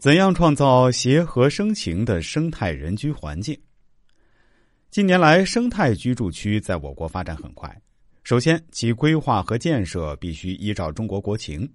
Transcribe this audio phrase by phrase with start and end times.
[0.00, 3.54] 怎样创造协和生情的生态人居环境？
[4.90, 7.70] 近年来，生态居住区在我国发展很快。
[8.24, 11.70] 首先，其规划和建设必须依照中国国情，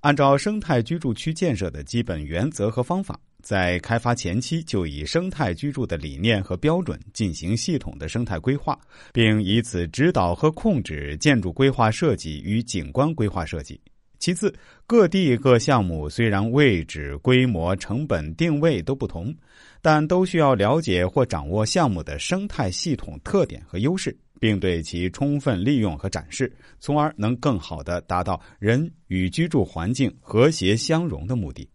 [0.00, 8.76] 按照生态居住区建设的基本原则和方法，在开发前期就以生态居住的理念和标准进行系统的生态规划，
[9.12, 13.80] 并以此指导和控制建筑规划设计与景观规划设计。
[14.18, 14.52] 其次，
[14.84, 19.32] 各地各项目虽然位置、规模、成本、定位都不同，
[19.80, 31.68] 但都需要了解或掌握项目的生态系统特点和优势，并对其充分利用和展示，从而能更好的达到人与居住环境和谐相融的目的。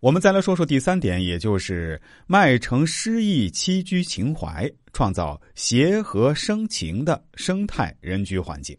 [0.00, 8.78] 我们再来说说第三点，也就是迈城诗意栖居情怀，创造协和生情的生态人居环境。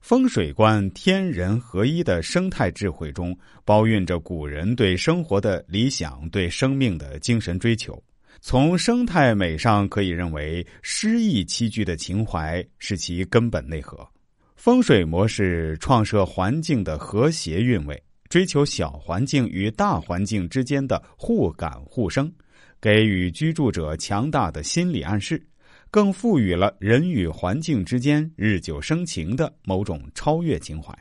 [0.00, 8.02] 风水观天人合一的生态智慧中，包蕴着古人对生活的理想、对生命的精神追求。
[8.40, 14.06] 从生态美上可以认为，诗意栖居的情怀是其根本内核。
[14.54, 22.32] 风水模式创设环境的和谐韵味，追求小环境与大环境之间的互感互生，
[22.80, 25.44] 给予居住者强大的心理暗示。
[25.90, 30.96] 更赋予了人与环境之间日久生情的某种超越情怀。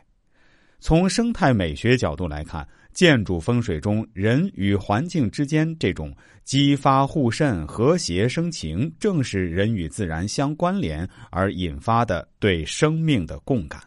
[0.80, 13.82] 从生态美学角度来看，建筑风水中人与环境之间这种激发互渗、和谐生情，正是人与自然相关联而引发的对生命的共感。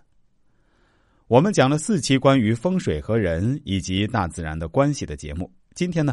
[1.28, 6.12] 我们讲了四期关于风水和人以及大自然的关系的节目，今天呢，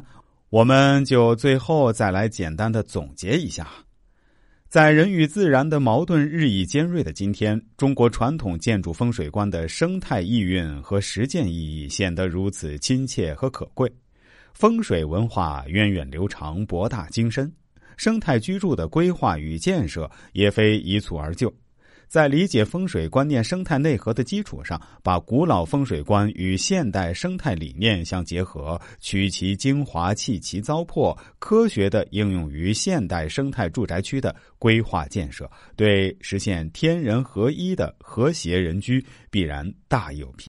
[0.50, 3.68] 我们就最后再来简单的总结一下。
[4.70, 13.90] 在人与自然的矛盾日益尖锐的今天，中国传统建筑风水观的生态意蕴和实践意义显得如此亲切和可贵。
[14.54, 17.50] 风水文化源远流长、博大精深，
[17.96, 21.52] 生态居住的规划与建设也非一蹴而就。
[22.08, 40.46] 在理解风水观念生态内核的基础上，把古老风水观与现代生态理念相结合，取其精华，弃其糟粕，科学的应用于现代生态住宅区的规划建设，对实现天人合一的和谐人居必然大有裨